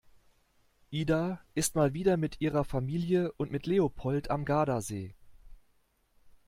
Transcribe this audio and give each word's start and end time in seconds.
Ida 0.89 1.39
ist 1.53 1.75
mal 1.75 1.93
wieder 1.93 2.17
mit 2.17 2.41
ihrer 2.41 2.63
Familie 2.63 3.31
und 3.33 3.51
mit 3.51 3.67
Leopold 3.67 4.31
am 4.31 4.45
Gardasee. 4.45 5.13